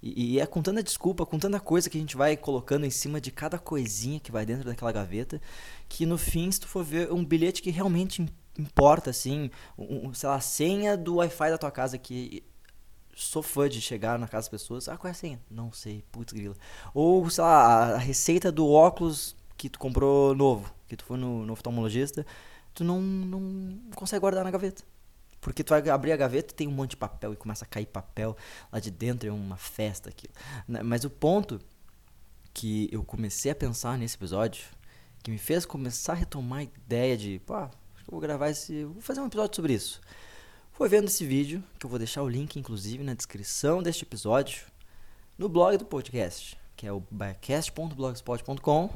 E, 0.00 0.34
e, 0.34 0.40
é 0.40 0.46
com 0.46 0.62
tanta 0.62 0.80
desculpa, 0.80 1.26
com 1.26 1.38
tanta 1.38 1.58
coisa 1.58 1.90
que 1.90 1.98
a 1.98 2.00
gente 2.00 2.16
vai 2.16 2.36
colocando 2.36 2.86
em 2.86 2.90
cima 2.90 3.20
de 3.20 3.32
cada 3.32 3.58
coisinha 3.58 4.20
que 4.20 4.30
vai 4.30 4.46
dentro 4.46 4.64
daquela 4.64 4.92
gaveta, 4.92 5.40
que 5.88 6.06
no 6.06 6.16
fim, 6.16 6.50
se 6.52 6.60
tu 6.60 6.68
for 6.68 6.84
ver 6.84 7.12
um 7.12 7.24
bilhete 7.24 7.60
que 7.60 7.70
realmente 7.70 8.24
importa, 8.56 9.10
assim, 9.10 9.50
um, 9.76 10.14
sei 10.14 10.28
lá, 10.28 10.36
a 10.36 10.40
senha 10.40 10.96
do 10.96 11.16
Wi-Fi 11.16 11.50
da 11.50 11.58
tua 11.58 11.70
casa, 11.70 11.98
que 11.98 12.44
sou 13.24 13.42
fã 13.42 13.68
de 13.68 13.80
chegar 13.80 14.18
na 14.18 14.28
casa 14.28 14.44
das 14.44 14.48
pessoas. 14.48 14.88
Ah, 14.88 14.96
qual 14.96 15.08
é 15.08 15.10
a 15.10 15.14
senha? 15.14 15.40
Não 15.50 15.72
sei, 15.72 16.04
putz 16.12 16.32
grila. 16.32 16.54
Ou, 16.94 17.28
sei 17.28 17.42
lá, 17.42 17.94
a 17.94 17.98
receita 17.98 18.52
do 18.52 18.70
óculos 18.70 19.36
que 19.56 19.68
tu 19.68 19.78
comprou 19.78 20.34
novo, 20.34 20.72
que 20.86 20.96
tu 20.96 21.04
foi 21.04 21.18
no, 21.18 21.44
no 21.44 21.52
oftalmologista. 21.52 22.24
tu 22.72 22.84
não, 22.84 23.00
não 23.00 23.90
consegue 23.94 24.20
guardar 24.20 24.44
na 24.44 24.50
gaveta. 24.50 24.84
Porque 25.40 25.64
tu 25.64 25.70
vai 25.70 25.88
abrir 25.88 26.12
a 26.12 26.16
gaveta 26.16 26.52
e 26.52 26.56
tem 26.56 26.68
um 26.68 26.72
monte 26.72 26.90
de 26.90 26.96
papel 26.96 27.32
e 27.32 27.36
começa 27.36 27.64
a 27.64 27.68
cair 27.68 27.86
papel 27.86 28.36
lá 28.72 28.80
de 28.80 28.90
dentro, 28.90 29.28
é 29.28 29.32
uma 29.32 29.56
festa 29.56 30.08
aquilo. 30.08 30.32
Né, 30.66 30.82
mas 30.82 31.04
o 31.04 31.10
ponto 31.10 31.60
que 32.52 32.88
eu 32.92 33.04
comecei 33.04 33.50
a 33.50 33.54
pensar 33.54 33.98
nesse 33.98 34.16
episódio, 34.16 34.64
que 35.22 35.30
me 35.30 35.38
fez 35.38 35.64
começar 35.64 36.12
a 36.12 36.16
retomar 36.16 36.60
a 36.60 36.62
ideia 36.64 37.16
de, 37.16 37.40
pô, 37.46 37.54
acho 37.54 37.70
que 37.70 38.10
eu 38.10 38.12
vou 38.12 38.20
gravar 38.20 38.50
esse, 38.50 38.84
vou 38.84 39.00
fazer 39.00 39.20
um 39.20 39.26
episódio 39.26 39.54
sobre 39.54 39.74
isso. 39.74 40.00
Foi 40.78 40.88
vendo 40.88 41.08
esse 41.08 41.26
vídeo, 41.26 41.60
que 41.76 41.84
eu 41.84 41.90
vou 41.90 41.98
deixar 41.98 42.22
o 42.22 42.28
link 42.28 42.56
inclusive 42.56 43.02
na 43.02 43.12
descrição 43.12 43.82
deste 43.82 44.04
episódio, 44.04 44.62
no 45.36 45.48
blog 45.48 45.76
do 45.76 45.84
podcast, 45.84 46.56
que 46.76 46.86
é 46.86 46.92
o 46.92 47.02
biacast.blogspot.com, 47.10 48.88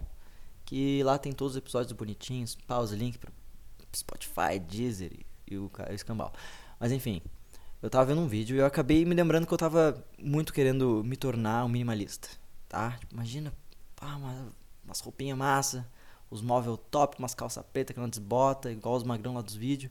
que 0.65 1.03
lá 1.03 1.19
tem 1.19 1.33
todos 1.33 1.55
os 1.55 1.59
episódios 1.59 1.91
bonitinhos, 1.91 2.55
pausa, 2.69 2.95
link 2.95 3.19
para 3.19 3.33
Spotify, 3.97 4.61
Deezer 4.61 5.11
e 5.51 5.57
o, 5.57 5.65
o 5.65 5.93
escambau. 5.93 6.33
Mas 6.79 6.93
enfim, 6.93 7.21
eu 7.83 7.91
tava 7.91 8.05
vendo 8.05 8.21
um 8.21 8.29
vídeo 8.29 8.55
e 8.55 8.61
eu 8.61 8.67
acabei 8.67 9.05
me 9.05 9.17
lembrando 9.17 9.45
que 9.45 9.53
eu 9.53 9.59
tava 9.59 10.07
muito 10.17 10.53
querendo 10.53 11.03
me 11.05 11.17
tornar 11.17 11.65
um 11.65 11.69
minimalista, 11.69 12.29
tá? 12.69 12.93
Tipo, 12.93 13.15
imagina, 13.15 13.53
pá, 13.97 14.15
uma, 14.15 14.53
umas 14.85 15.01
roupinhas 15.01 15.37
massa, 15.37 15.85
os 16.31 16.43
móveis 16.43 16.79
top, 16.93 17.19
umas 17.19 17.35
calças 17.35 17.65
pretas 17.73 17.93
que 17.93 18.01
não 18.01 18.09
desbota, 18.09 18.71
igual 18.71 18.95
os 18.95 19.03
magrão 19.03 19.35
lá 19.35 19.41
dos 19.43 19.57
vídeos. 19.57 19.91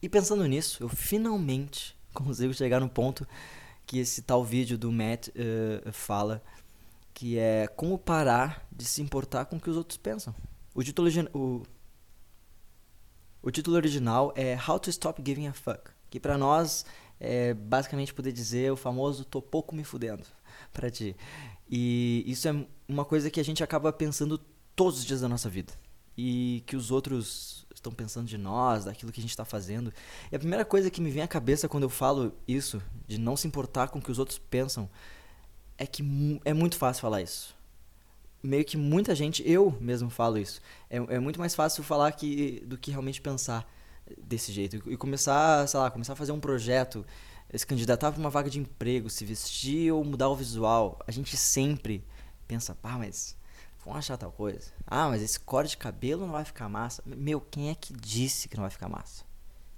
E 0.00 0.08
pensando 0.08 0.46
nisso, 0.46 0.82
eu 0.82 0.88
finalmente 0.88 1.96
consigo 2.14 2.54
chegar 2.54 2.80
no 2.80 2.88
ponto 2.88 3.26
que 3.86 3.98
esse 3.98 4.22
tal 4.22 4.44
vídeo 4.44 4.76
do 4.76 4.92
Matt 4.92 5.28
uh, 5.28 5.92
fala, 5.92 6.42
que 7.14 7.38
é 7.38 7.66
como 7.66 7.98
parar 7.98 8.66
de 8.70 8.84
se 8.84 9.00
importar 9.00 9.46
com 9.46 9.56
o 9.56 9.60
que 9.60 9.70
os 9.70 9.76
outros 9.76 9.96
pensam. 9.96 10.34
O 10.74 10.82
título, 10.82 11.08
o, 11.32 11.62
o 13.42 13.50
título 13.50 13.76
original 13.76 14.32
é 14.36 14.56
How 14.56 14.78
to 14.78 14.90
Stop 14.90 15.22
Giving 15.24 15.46
a 15.46 15.54
Fuck, 15.54 15.90
que 16.10 16.20
para 16.20 16.36
nós 16.36 16.84
é 17.18 17.54
basicamente 17.54 18.14
poder 18.14 18.30
dizer 18.30 18.70
o 18.70 18.76
famoso 18.76 19.24
tô 19.24 19.42
pouco 19.42 19.74
me 19.74 19.84
fudendo 19.84 20.24
para 20.72 20.90
ti. 20.90 21.16
E 21.68 22.22
isso 22.26 22.46
é 22.46 22.66
uma 22.86 23.04
coisa 23.04 23.30
que 23.30 23.40
a 23.40 23.44
gente 23.44 23.64
acaba 23.64 23.92
pensando 23.92 24.38
todos 24.76 24.98
os 25.00 25.04
dias 25.04 25.22
da 25.22 25.28
nossa 25.28 25.48
vida. 25.48 25.72
E 26.20 26.64
que 26.66 26.74
os 26.74 26.90
outros 26.90 27.64
estão 27.72 27.92
pensando 27.92 28.26
de 28.26 28.36
nós, 28.36 28.84
daquilo 28.84 29.12
que 29.12 29.20
a 29.20 29.22
gente 29.22 29.30
está 29.30 29.44
fazendo. 29.44 29.92
E 30.32 30.34
a 30.36 30.38
primeira 30.38 30.64
coisa 30.64 30.90
que 30.90 31.00
me 31.00 31.10
vem 31.10 31.22
à 31.22 31.28
cabeça 31.28 31.68
quando 31.68 31.84
eu 31.84 31.88
falo 31.88 32.34
isso, 32.46 32.82
de 33.06 33.18
não 33.18 33.36
se 33.36 33.46
importar 33.46 33.88
com 33.88 34.00
o 34.00 34.02
que 34.02 34.10
os 34.10 34.18
outros 34.18 34.38
pensam, 34.38 34.90
é 35.78 35.86
que 35.86 36.02
é 36.44 36.52
muito 36.52 36.76
fácil 36.76 37.00
falar 37.00 37.22
isso. 37.22 37.56
Meio 38.42 38.64
que 38.64 38.76
muita 38.76 39.14
gente, 39.14 39.48
eu 39.48 39.76
mesmo 39.80 40.10
falo 40.10 40.38
isso. 40.38 40.60
É, 40.90 40.96
é 40.96 41.20
muito 41.20 41.38
mais 41.38 41.54
fácil 41.54 41.82
falar 41.84 42.10
que, 42.12 42.64
do 42.66 42.76
que 42.76 42.90
realmente 42.90 43.20
pensar 43.20 43.68
desse 44.16 44.52
jeito. 44.52 44.82
E 44.90 44.96
começar, 44.96 45.66
sei 45.68 45.78
lá, 45.78 45.90
começar 45.90 46.14
a 46.14 46.16
fazer 46.16 46.32
um 46.32 46.40
projeto, 46.40 47.06
se 47.54 47.66
candidatar 47.66 48.12
para 48.12 48.20
uma 48.20 48.30
vaga 48.30 48.50
de 48.50 48.58
emprego, 48.58 49.08
se 49.08 49.24
vestir 49.24 49.92
ou 49.92 50.04
mudar 50.04 50.28
o 50.28 50.36
visual. 50.36 50.98
A 51.06 51.10
gente 51.10 51.36
sempre 51.36 52.04
pensa, 52.46 52.74
pá, 52.74 52.98
mas 52.98 53.36
vão 53.88 53.96
achar 53.96 54.16
tal 54.16 54.30
coisa. 54.30 54.70
Ah, 54.86 55.08
mas 55.08 55.22
esse 55.22 55.40
corte 55.40 55.70
de 55.70 55.76
cabelo 55.76 56.26
não 56.26 56.32
vai 56.32 56.44
ficar 56.44 56.68
massa. 56.68 57.02
Meu, 57.04 57.40
quem 57.40 57.70
é 57.70 57.74
que 57.74 57.92
disse 57.92 58.48
que 58.48 58.56
não 58.56 58.62
vai 58.62 58.70
ficar 58.70 58.88
massa? 58.88 59.24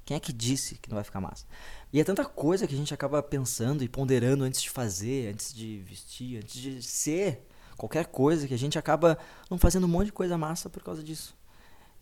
Quem 0.05 0.17
é 0.17 0.21
que 0.21 0.33
disse 0.33 0.75
que 0.77 0.91
não 0.91 0.97
vai 0.97 1.05
ficar 1.05 1.21
massa? 1.21 1.47
E 1.93 2.01
é 2.01 2.05
tanta 2.05 2.25
coisa 2.25 2.67
que 2.67 2.75
a 2.75 2.77
gente 2.77 2.93
acaba 2.93 3.23
pensando 3.23 3.85
e 3.85 3.89
ponderando 3.89 4.43
antes 4.43 4.61
de 4.61 4.69
fazer, 4.69 5.33
antes 5.33 5.55
de 5.55 5.79
vestir, 5.79 6.39
antes 6.39 6.61
de 6.61 6.83
ser 6.83 7.47
qualquer 7.77 8.07
coisa, 8.07 8.47
que 8.49 8.55
a 8.55 8.59
gente 8.59 8.79
acaba 8.79 9.17
não 9.49 9.57
fazendo 9.57 9.85
um 9.85 9.89
monte 9.89 10.07
de 10.07 10.13
coisa 10.13 10.37
massa 10.37 10.69
por 10.69 10.83
causa 10.83 11.03
disso. 11.03 11.37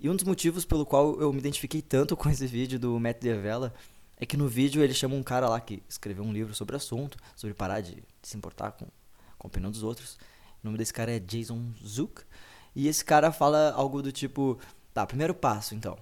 E 0.00 0.08
um 0.08 0.16
dos 0.16 0.24
motivos 0.24 0.64
pelo 0.64 0.86
qual 0.86 1.20
eu 1.20 1.32
me 1.32 1.38
identifiquei 1.38 1.82
tanto 1.82 2.16
com 2.16 2.30
esse 2.30 2.46
vídeo 2.46 2.78
do 2.78 2.98
Matt 2.98 3.20
Devella 3.20 3.74
é 4.16 4.24
que 4.24 4.36
no 4.36 4.48
vídeo 4.48 4.82
ele 4.82 4.94
chama 4.94 5.14
um 5.14 5.22
cara 5.22 5.48
lá 5.48 5.60
que 5.60 5.82
escreveu 5.88 6.24
um 6.24 6.32
livro 6.32 6.54
sobre 6.54 6.74
o 6.74 6.78
assunto, 6.78 7.18
sobre 7.36 7.54
parar 7.54 7.80
de 7.80 8.02
se 8.22 8.36
importar 8.36 8.72
com, 8.72 8.86
com 9.36 9.46
a 9.46 9.48
opinião 9.48 9.70
dos 9.70 9.82
outros. 9.82 10.18
O 10.62 10.66
nome 10.66 10.78
desse 10.78 10.92
cara 10.92 11.12
é 11.12 11.18
Jason 11.18 11.72
Zook. 11.84 12.22
E 12.74 12.88
esse 12.88 13.04
cara 13.04 13.32
fala 13.32 13.72
algo 13.72 14.02
do 14.02 14.12
tipo: 14.12 14.58
tá, 14.92 15.06
primeiro 15.06 15.34
passo 15.34 15.74
então. 15.74 15.96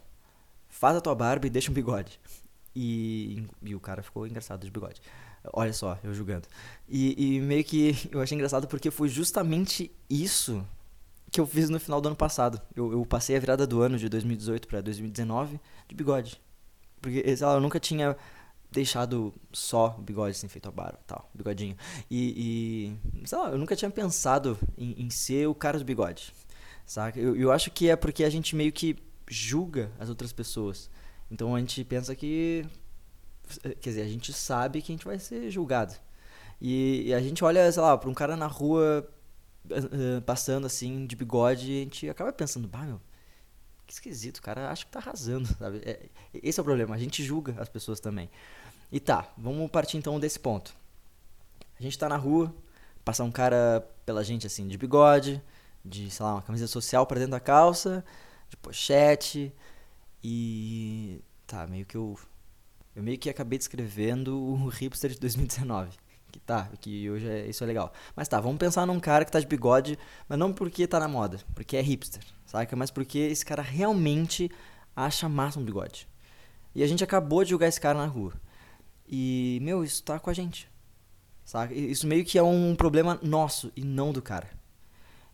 Faz 0.69 0.97
a 0.97 1.01
tua 1.01 1.15
barba 1.15 1.47
e 1.47 1.51
deixa 1.51 1.71
um 1.71 1.75
bigode. 1.75 2.21
E, 2.75 3.47
e 3.63 3.75
o 3.75 3.81
cara 3.81 4.03
ficou 4.03 4.27
engraçado 4.27 4.65
de 4.65 4.71
bigode. 4.71 5.01
Olha 5.53 5.73
só, 5.73 5.99
eu 6.03 6.13
julgando. 6.13 6.47
E, 6.89 7.37
e 7.37 7.41
meio 7.41 7.65
que 7.65 7.97
eu 8.13 8.21
achei 8.21 8.35
engraçado 8.35 8.67
porque 8.67 8.91
foi 8.91 9.09
justamente 9.09 9.91
isso 10.11 10.65
que 11.31 11.41
eu 11.41 11.47
fiz 11.47 11.69
no 11.69 11.81
final 11.81 12.01
do 12.01 12.09
ano 12.09 12.17
passado. 12.17 12.61
Eu, 12.75 12.93
eu 12.93 13.05
passei 13.07 13.37
a 13.37 13.41
virada 13.41 13.67
do 13.67 13.81
ano 13.81 13.99
de 13.99 14.09
2018 14.09 14.69
para 14.69 14.81
2019 14.81 15.61
de 15.89 15.95
bigode. 15.95 16.41
Porque, 17.01 17.37
sei 17.37 17.47
lá, 17.47 17.55
eu 17.55 17.61
nunca 17.61 17.79
tinha 17.79 18.17
deixado 18.77 19.35
só 19.53 19.97
o 19.99 20.03
bigode, 20.03 20.37
assim, 20.37 20.49
feito 20.49 20.69
a 20.69 20.71
barba 20.71 20.99
tal, 21.07 21.31
bigodinho. 21.35 21.77
E, 22.11 22.99
e, 23.23 23.27
sei 23.27 23.39
lá, 23.39 23.51
eu 23.51 23.59
nunca 23.59 23.75
tinha 23.75 23.91
pensado 23.91 24.59
em, 24.77 25.05
em 25.05 25.11
ser 25.11 25.49
o 25.49 25.55
cara 25.55 25.79
do 25.79 25.85
bigode, 25.85 26.33
saca? 26.85 27.19
Eu, 27.19 27.35
eu 27.35 27.51
acho 27.51 27.71
que 27.71 27.89
é 27.89 27.97
porque 27.97 28.23
a 28.23 28.31
gente 28.31 28.55
meio 28.55 28.73
que 28.73 28.97
julga 29.29 29.91
as 29.99 30.09
outras 30.09 30.33
pessoas. 30.33 30.91
Então 31.31 31.55
a 31.55 31.59
gente 31.59 31.83
pensa 31.85 32.15
que. 32.15 32.65
Quer 33.81 33.91
dizer, 33.91 34.03
a 34.03 34.09
gente 34.09 34.33
sabe 34.33 34.83
que 34.83 34.93
a 34.93 34.95
gente 34.95 35.07
vai 35.07 35.19
ser 35.19 35.51
julgado. 35.51 35.95
E, 36.61 37.05
e 37.07 37.15
a 37.15 37.21
gente 37.21 37.45
olha, 37.45 37.71
sei 37.73 37.83
lá, 37.83 37.97
pra 37.97 38.11
um 38.11 38.15
cara 38.15 38.37
na 38.37 38.47
rua 38.47 39.09
uh, 39.71 40.21
passando 40.23 40.67
assim, 40.67 41.07
de 41.07 41.17
bigode, 41.17 41.71
e 41.71 41.81
a 41.81 41.85
gente 41.85 42.11
acaba 42.11 42.33
pensando, 42.33 42.67
bah, 42.69 42.83
meu, 42.83 43.01
que 43.87 43.93
esquisito, 43.93 44.39
o 44.39 44.43
cara 44.43 44.71
acha 44.71 44.85
que 44.85 44.91
tá 44.91 44.99
arrasando, 44.99 45.47
sabe? 45.59 45.81
É, 45.85 46.09
esse 46.35 46.59
é 46.59 46.63
o 46.63 46.65
problema, 46.65 46.95
a 46.95 46.99
gente 46.99 47.23
julga 47.23 47.55
as 47.59 47.69
pessoas 47.69 48.01
também. 48.01 48.29
E 48.91 49.01
tá, 49.01 49.33
vamos 49.37 49.71
partir 49.71 49.97
então 49.97 50.19
desse 50.21 50.39
ponto. 50.39 50.75
A 51.79 51.83
gente 51.83 51.99
tá 51.99 52.09
na 52.09 52.17
rua, 52.17 52.55
passa 53.05 53.25
um 53.25 53.31
cara 53.31 53.87
pela 54.05 54.25
gente 54.25 54.47
assim, 54.47 54.67
de 54.67 54.79
bigode, 54.79 55.43
de, 55.85 56.11
sei 56.11 56.25
lá, 56.25 56.35
uma 56.35 56.43
camisa 56.43 56.67
social 56.67 57.07
para 57.07 57.19
dentro 57.19 57.33
da 57.33 57.41
calça, 57.41 58.05
de 58.49 58.57
pochete, 58.57 59.53
e. 60.29 61.21
Tá, 61.47 61.67
meio 61.69 61.87
que 61.87 61.97
eu. 61.97 62.19
Eu 62.97 63.03
meio 63.03 63.17
que 63.17 63.31
acabei 63.31 63.59
descrevendo 63.59 64.37
o 64.37 64.69
hipster 64.69 65.11
de 65.13 65.21
2019. 65.21 65.91
Que 66.33 66.41
tá, 66.41 66.69
que 66.81 67.09
hoje 67.09 67.29
é, 67.29 67.47
isso 67.47 67.63
é 67.63 67.67
legal. 67.67 67.93
Mas 68.17 68.27
tá, 68.27 68.41
vamos 68.41 68.59
pensar 68.59 68.87
num 68.87 68.99
cara 68.99 69.25
que 69.25 69.31
tá 69.31 69.39
de 69.39 69.47
bigode, 69.47 69.97
mas 70.29 70.39
não 70.39 70.53
porque 70.53 70.87
tá 70.87 70.99
na 70.99 71.07
moda, 71.07 71.39
porque 71.55 71.77
é 71.77 71.81
hipster, 71.81 72.23
saca? 72.45 72.75
Mas 72.75 72.91
porque 72.91 73.19
esse 73.19 73.45
cara 73.45 73.63
realmente 73.63 74.51
acha 74.97 75.29
massa 75.29 75.61
um 75.61 75.65
bigode. 75.65 76.09
E 76.75 76.83
a 76.83 76.87
gente 76.87 77.05
acabou 77.05 77.45
de 77.45 77.51
julgar 77.51 77.69
esse 77.69 77.81
cara 77.81 77.99
na 77.99 78.07
rua. 78.07 78.33
E, 79.09 79.59
meu, 79.63 79.85
isso 79.85 80.03
tá 80.03 80.19
com 80.19 80.31
a 80.31 80.35
gente. 80.35 80.69
Saca? 81.45 81.73
Isso 81.73 82.07
meio 82.07 82.25
que 82.25 82.39
é 82.39 82.43
um 82.43 82.75
problema 82.75 83.19
nosso 83.23 83.73
e 83.77 83.85
não 83.85 84.13
do 84.13 84.21
cara. 84.21 84.51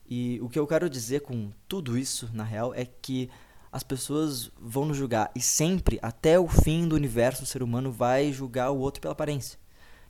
E 0.06 0.38
o 0.42 0.48
que 0.48 0.58
eu 0.58 0.66
quero 0.66 0.90
dizer 0.90 1.20
com 1.20 1.50
tudo 1.66 1.96
isso, 1.96 2.28
na 2.34 2.44
real, 2.44 2.74
é 2.74 2.84
que 2.84 3.30
as 3.70 3.82
pessoas 3.82 4.50
vão 4.60 4.84
nos 4.84 4.96
julgar. 4.96 5.30
E 5.34 5.40
sempre, 5.40 5.98
até 6.02 6.38
o 6.38 6.46
fim 6.46 6.86
do 6.86 6.94
universo, 6.94 7.44
o 7.44 7.46
ser 7.46 7.62
humano 7.62 7.90
vai 7.90 8.30
julgar 8.30 8.70
o 8.70 8.78
outro 8.78 9.00
pela 9.00 9.12
aparência. 9.12 9.58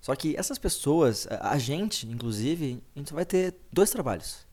Só 0.01 0.17
que 0.17 0.37
essas 0.37 0.59
pessoas, 0.59 1.29
a 1.31 1.57
gente, 1.59 2.09
inclusive, 2.09 2.83
a 2.97 2.99
gente 2.99 3.13
vai 3.13 3.25
ter 3.25 3.55
dois 3.73 3.91
trabalhos. 3.91 4.45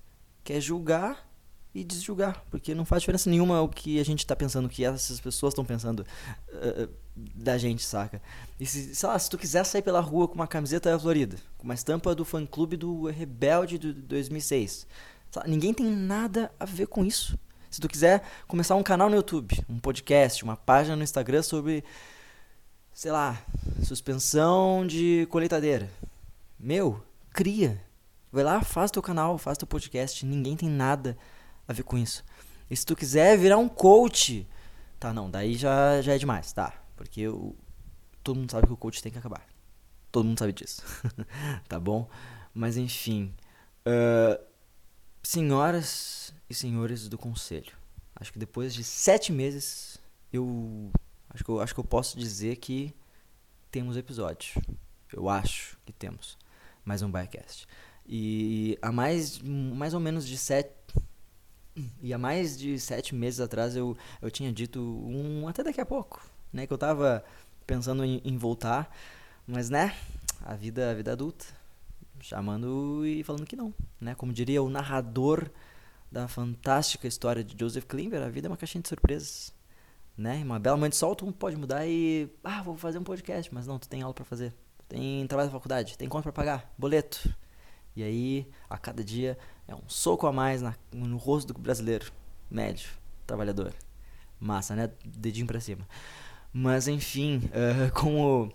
Que 0.44 0.54
é 0.54 0.62
julgar 0.62 1.28
e 1.74 1.84
desjulgar, 1.84 2.44
porque 2.50 2.74
não 2.74 2.84
faz 2.84 3.02
diferença 3.02 3.30
nenhuma 3.30 3.62
o 3.62 3.70
que 3.70 4.00
a 4.00 4.06
gente 4.06 4.20
está 4.20 4.36
pensando, 4.36 4.66
o 4.66 4.70
que 4.70 4.84
essas 4.84 5.20
pessoas 5.20 5.52
estão 5.52 5.64
pensando 5.64 6.00
uh, 6.00 6.90
da 7.16 7.58
gente, 7.58 7.84
saca? 7.84 8.22
E 8.60 8.66
se, 8.66 8.96
sei 8.96 9.10
lá, 9.10 9.18
se 9.20 9.30
tu 9.30 9.38
quiser 9.38 9.64
sair 9.64 9.82
pela 9.82 10.00
rua 10.00 10.28
com 10.28 10.36
uma 10.36 10.48
camiseta 10.48 10.98
florida, 10.98 11.38
com 11.58 11.66
uma 11.66 11.76
estampa 11.76 12.16
do 12.16 12.26
fã 12.26 12.46
clube 12.46 12.76
do 12.76 13.06
Rebelde 13.06 13.78
de 13.78 13.94
2006, 13.94 14.88
lá, 15.36 15.44
ninguém 15.48 15.74
tem 15.74 15.86
nada 15.86 16.52
a 16.60 16.66
ver 16.66 16.88
com 16.88 17.06
isso. 17.06 17.38
Se 17.70 17.80
tu 17.80 17.88
quiser 17.88 18.24
começar 18.48 18.76
um 18.76 18.82
canal 18.82 19.10
no 19.10 19.16
YouTube, 19.16 19.64
um 19.70 19.80
podcast, 19.80 20.44
uma 20.44 20.58
página 20.58 20.96
no 20.96 21.04
Instagram 21.04 21.44
sobre, 21.44 21.84
sei 22.92 23.12
lá, 23.12 23.40
suspensão 23.84 24.88
de 24.88 25.28
colheitadeira, 25.30 25.88
meu, 26.60 27.00
cria. 27.32 27.80
Vai 28.32 28.44
lá, 28.44 28.62
faz 28.62 28.90
teu 28.90 29.02
canal, 29.04 29.38
faz 29.38 29.58
teu 29.58 29.68
podcast, 29.68 30.26
ninguém 30.26 30.56
tem 30.56 30.70
nada 30.70 31.16
a 31.16 31.39
a 31.70 31.74
ver 31.74 31.84
com 31.84 31.98
isso. 32.00 32.26
E 32.68 32.76
se 32.76 32.84
tu 32.84 32.96
quiser 32.96 33.38
virar 33.38 33.58
um 33.60 33.70
coach, 33.70 34.48
tá, 35.00 35.14
não, 35.14 35.30
daí 35.30 35.56
já, 35.56 36.02
já 36.02 36.16
é 36.16 36.18
demais, 36.18 36.52
tá? 36.52 36.74
Porque 36.98 37.22
eu, 37.22 37.56
todo 38.24 38.38
mundo 38.38 38.52
sabe 38.52 38.66
que 38.66 38.74
o 38.74 38.78
coach 38.78 39.04
tem 39.04 39.12
que 39.12 39.20
acabar. 39.20 39.48
Todo 40.12 40.26
mundo 40.26 40.40
sabe 40.40 40.52
disso, 40.52 40.82
tá 41.70 41.80
bom? 41.80 42.10
Mas 42.56 42.76
enfim, 42.76 43.36
uh, 43.86 44.44
senhoras 45.22 46.34
e 46.50 46.56
senhores 46.56 47.08
do 47.08 47.20
conselho, 47.20 47.74
acho 48.16 48.34
que 48.34 48.40
depois 48.40 48.74
de 48.74 48.84
sete 48.84 49.32
meses, 49.32 50.00
eu 50.34 50.92
acho 51.30 51.44
que 51.44 51.50
eu, 51.52 51.62
acho 51.62 51.74
que 51.76 51.80
eu 51.80 51.86
posso 51.86 52.18
dizer 52.18 52.56
que 52.56 52.96
temos 53.70 53.96
episódio. 53.96 54.60
Eu 55.14 55.30
acho 55.30 55.78
que 55.86 55.94
temos 55.94 56.36
mais 56.84 57.04
um 57.04 57.12
Biocast. 57.12 57.68
E 58.08 58.76
há 58.82 58.92
mais, 58.92 59.40
mais 59.40 59.94
ou 59.94 60.00
menos 60.00 60.28
de 60.28 60.36
sete, 60.36 60.79
E 62.02 62.14
há 62.14 62.18
mais 62.18 62.58
de 62.58 62.80
sete 62.80 63.14
meses 63.14 63.40
atrás 63.40 63.76
eu, 63.76 63.98
eu 64.22 64.32
tinha 64.32 64.52
dito 64.52 64.80
um 64.82 65.48
até 65.48 65.64
daqui 65.64 65.82
a 65.82 65.86
pouco, 65.86 66.22
né? 66.52 66.66
Que 66.66 66.74
eu 66.74 66.78
tava 66.78 67.24
pensando 67.66 68.04
em, 68.04 68.22
em 68.26 68.38
voltar, 68.38 68.96
mas 69.46 69.70
né, 69.70 69.96
a 70.42 70.56
vida, 70.56 70.92
a 70.92 70.94
vida 70.94 71.12
adulta, 71.12 71.46
chamando 72.22 73.06
e 73.06 73.24
falando 73.24 73.46
que 73.46 73.56
não, 73.56 73.74
né? 74.00 74.16
Como 74.16 74.34
diria 74.34 74.62
o 74.62 74.70
narrador 74.70 75.50
da 76.12 76.28
fantástica 76.28 77.08
história 77.08 77.44
de 77.44 77.56
Joseph 77.58 77.86
Klimber, 77.86 78.22
a 78.22 78.30
vida 78.30 78.48
é 78.48 78.50
uma 78.50 78.58
caixinha 78.58 78.82
de 78.82 78.90
surpresas, 78.90 79.54
né? 80.18 80.42
Uma 80.44 80.60
bela 80.60 80.78
mãe 80.78 80.90
de 80.90 80.96
sol, 80.96 81.16
tu 81.16 81.32
pode 81.32 81.56
mudar 81.56 81.86
e 81.86 82.30
ah, 82.44 82.64
vou 82.64 82.76
fazer 82.76 82.98
um 82.98 83.04
podcast, 83.04 83.54
mas 83.54 83.68
não, 83.68 83.78
tu 83.78 83.88
tem 83.88 84.02
aula 84.02 84.14
para 84.14 84.26
fazer, 84.26 84.54
tem 84.88 85.26
trabalho 85.28 85.50
da 85.50 85.54
faculdade, 85.54 85.98
tem 85.98 86.10
conta 86.10 86.24
para 86.24 86.32
pagar, 86.34 86.74
boleto. 86.78 87.34
E 87.96 88.04
aí, 88.04 88.48
a 88.70 88.78
cada 88.78 89.04
dia 89.04 89.38
é 89.70 89.76
um 89.76 89.88
soco 89.88 90.26
a 90.28 90.32
mais 90.32 90.62
na, 90.62 90.76
no 90.92 91.18
rosto 91.18 91.54
do 91.54 91.60
brasileiro 91.60 92.12
médio, 92.50 92.90
trabalhador. 93.26 93.74
Massa, 94.40 94.76
né? 94.76 94.90
Dedinho 95.06 95.46
para 95.46 95.60
cima. 95.60 95.88
Mas 96.52 96.88
enfim, 96.88 97.38
uh, 97.48 97.92
como 97.94 98.52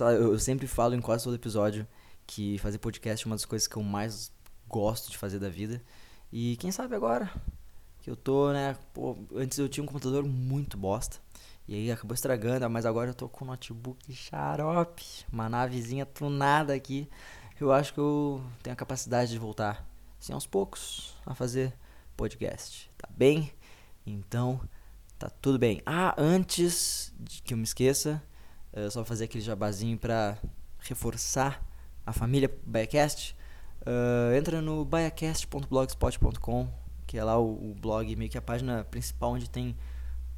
eu 0.00 0.38
sempre 0.38 0.66
falo 0.66 0.94
em 0.94 1.00
quase 1.00 1.24
todo 1.24 1.36
episódio 1.36 1.86
que 2.26 2.58
fazer 2.58 2.78
podcast 2.78 3.24
é 3.24 3.26
uma 3.28 3.36
das 3.36 3.44
coisas 3.44 3.66
que 3.66 3.76
eu 3.76 3.82
mais 3.82 4.32
gosto 4.68 5.10
de 5.10 5.16
fazer 5.16 5.38
da 5.38 5.48
vida. 5.48 5.82
E 6.32 6.56
quem 6.56 6.70
sabe 6.70 6.94
agora 6.94 7.30
que 8.00 8.10
eu 8.10 8.16
tô, 8.16 8.52
né? 8.52 8.76
Pô, 8.92 9.16
antes 9.34 9.58
eu 9.58 9.68
tinha 9.68 9.82
um 9.82 9.86
computador 9.86 10.24
muito 10.24 10.76
bosta. 10.76 11.18
E 11.66 11.74
aí 11.74 11.92
acabou 11.92 12.14
estragando, 12.14 12.68
mas 12.70 12.86
agora 12.86 13.10
eu 13.10 13.14
tô 13.14 13.28
com 13.28 13.44
um 13.44 13.48
notebook 13.48 14.12
xarope, 14.12 15.04
uma 15.30 15.48
navezinha 15.48 16.06
tunada 16.06 16.74
aqui. 16.74 17.08
Eu 17.60 17.72
acho 17.72 17.92
que 17.92 18.00
eu 18.00 18.42
tenho 18.62 18.72
a 18.72 18.76
capacidade 18.76 19.30
de 19.30 19.38
voltar, 19.38 19.86
assim, 20.20 20.32
aos 20.32 20.46
poucos, 20.46 21.16
a 21.24 21.34
fazer 21.34 21.74
podcast. 22.16 22.90
Tá 22.96 23.08
bem? 23.16 23.52
Então, 24.06 24.60
Tá 25.18 25.28
tudo 25.28 25.58
bem. 25.58 25.82
Ah, 25.84 26.14
antes 26.16 27.12
de 27.18 27.42
que 27.42 27.52
eu 27.52 27.58
me 27.58 27.64
esqueça, 27.64 28.22
uh, 28.72 28.88
só 28.88 29.04
fazer 29.04 29.24
aquele 29.24 29.42
jabazinho 29.42 29.98
para 29.98 30.38
reforçar 30.78 31.60
a 32.06 32.12
família 32.12 32.48
Biacast. 32.64 33.36
Uh, 33.80 34.32
entra 34.36 34.62
no 34.62 34.84
biacast.blogspot.com, 34.84 36.68
que 37.04 37.18
é 37.18 37.24
lá 37.24 37.36
o, 37.36 37.72
o, 37.72 37.74
blog, 37.74 38.14
meio 38.14 38.30
que 38.30 38.38
a 38.38 38.42
página 38.42 38.84
principal 38.84 39.32
onde 39.32 39.50
tem 39.50 39.76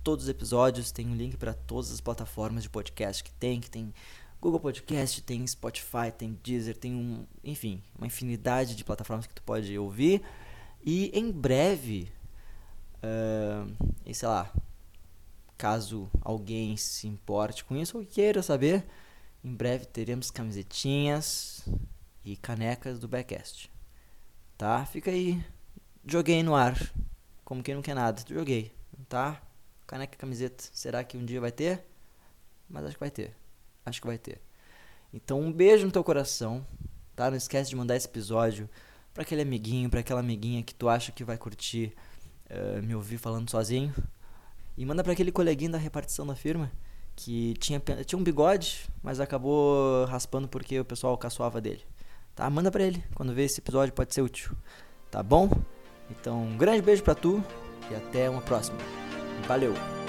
todos 0.02 0.24
os 0.24 0.30
episódios, 0.30 0.90
tem 0.90 1.06
um 1.06 1.14
link 1.14 1.36
para 1.36 1.52
todas 1.52 1.92
as 1.92 2.00
plataformas 2.00 2.62
de 2.62 2.70
podcast 2.70 3.22
que 3.22 3.32
tem, 3.34 3.60
que 3.60 3.70
tem 3.70 3.92
Google 4.40 4.60
Podcast, 4.60 5.20
tem 5.22 5.46
Spotify, 5.46 6.10
tem 6.16 6.38
Deezer, 6.42 6.76
tem 6.76 6.94
um, 6.94 7.26
enfim, 7.44 7.82
uma 7.96 8.06
infinidade 8.06 8.74
de 8.74 8.84
plataformas 8.84 9.26
que 9.26 9.34
tu 9.34 9.42
pode 9.42 9.76
ouvir. 9.78 10.22
E 10.82 11.10
em 11.12 11.30
breve, 11.30 12.10
uh, 13.04 13.70
e 14.06 14.14
sei 14.14 14.28
lá, 14.28 14.50
caso 15.58 16.10
alguém 16.22 16.74
se 16.78 17.06
importe 17.06 17.64
com 17.64 17.76
isso 17.76 17.98
ou 17.98 18.06
queira 18.06 18.42
saber, 18.42 18.86
em 19.44 19.54
breve 19.54 19.84
teremos 19.84 20.30
camisetinhas 20.30 21.68
e 22.24 22.34
canecas 22.34 22.98
do 22.98 23.06
Backcast. 23.06 23.70
Tá? 24.56 24.86
Fica 24.86 25.10
aí. 25.10 25.42
Joguei 26.06 26.42
no 26.42 26.54
ar. 26.54 26.78
Como 27.44 27.62
quem 27.62 27.74
não 27.74 27.82
quer 27.82 27.94
nada. 27.94 28.22
Joguei. 28.28 28.74
Tá? 29.08 29.40
Caneca 29.86 30.14
e 30.14 30.18
camiseta. 30.18 30.64
Será 30.72 31.04
que 31.04 31.16
um 31.16 31.24
dia 31.24 31.40
vai 31.40 31.52
ter? 31.52 31.84
Mas 32.68 32.84
acho 32.84 32.94
que 32.94 33.00
vai 33.00 33.10
ter. 33.10 33.39
Acho 33.84 34.00
que 34.00 34.06
vai 34.06 34.18
ter. 34.18 34.40
Então 35.12 35.40
um 35.40 35.52
beijo 35.52 35.86
no 35.86 35.92
teu 35.92 36.04
coração. 36.04 36.64
Tá? 37.14 37.30
Não 37.30 37.36
esquece 37.36 37.70
de 37.70 37.76
mandar 37.76 37.96
esse 37.96 38.06
episódio 38.06 38.68
para 39.12 39.22
aquele 39.22 39.42
amiguinho, 39.42 39.90
para 39.90 40.00
aquela 40.00 40.20
amiguinha 40.20 40.62
que 40.62 40.74
tu 40.74 40.88
acha 40.88 41.12
que 41.12 41.24
vai 41.24 41.36
curtir 41.36 41.94
uh, 42.50 42.82
me 42.82 42.94
ouvir 42.94 43.18
falando 43.18 43.50
sozinho. 43.50 43.94
E 44.76 44.84
manda 44.86 45.02
para 45.02 45.12
aquele 45.12 45.32
coleguinho 45.32 45.72
da 45.72 45.78
repartição 45.78 46.26
da 46.26 46.34
firma 46.34 46.70
que 47.16 47.54
tinha, 47.58 47.82
tinha 48.06 48.18
um 48.18 48.24
bigode, 48.24 48.88
mas 49.02 49.20
acabou 49.20 50.06
raspando 50.06 50.48
porque 50.48 50.80
o 50.80 50.84
pessoal 50.84 51.16
caçoava 51.18 51.60
dele. 51.60 51.82
Tá? 52.34 52.48
Manda 52.48 52.70
para 52.70 52.84
ele. 52.84 53.04
Quando 53.14 53.34
ver 53.34 53.44
esse 53.44 53.60
episódio 53.60 53.92
pode 53.92 54.14
ser 54.14 54.22
útil. 54.22 54.56
Tá 55.10 55.22
bom? 55.22 55.50
Então, 56.10 56.42
um 56.42 56.56
grande 56.56 56.82
beijo 56.82 57.02
para 57.02 57.14
tu 57.14 57.44
e 57.90 57.94
até 57.94 58.30
uma 58.30 58.40
próxima. 58.40 58.78
Valeu! 59.46 59.99